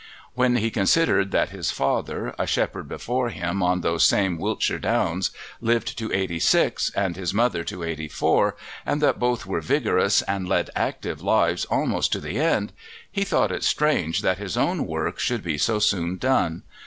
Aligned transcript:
When 0.33 0.55
he 0.55 0.71
considered 0.71 1.29
that 1.29 1.51
his 1.51 1.69
father, 1.69 2.33
a 2.39 2.47
shepherd 2.47 2.89
before 2.89 3.29
him 3.29 3.61
on 3.61 3.81
those 3.81 4.03
same 4.03 4.39
Wiltshire 4.39 4.79
Downs, 4.79 5.29
lived 5.59 5.95
to 5.99 6.11
eighty 6.11 6.39
six, 6.39 6.91
and 6.95 7.15
his 7.15 7.35
mother 7.35 7.63
to 7.65 7.83
eighty 7.83 8.07
four, 8.07 8.55
and 8.83 8.99
that 9.03 9.19
both 9.19 9.45
were 9.45 9.61
vigorous 9.61 10.23
and 10.23 10.49
led 10.49 10.71
active 10.75 11.21
lives 11.21 11.65
almost 11.65 12.11
to 12.13 12.19
the 12.19 12.39
end, 12.39 12.73
he 13.11 13.23
thought 13.23 13.51
it 13.51 13.63
strange 13.63 14.23
that 14.23 14.39
his 14.39 14.57
own 14.57 14.87
work 14.87 15.19
should 15.19 15.43
be 15.43 15.59
so 15.59 15.77
soon 15.77 16.17
done. 16.17 16.63